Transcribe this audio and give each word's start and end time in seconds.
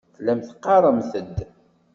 Tellamt 0.15 0.49
teɣɣaremt-d. 0.55 1.37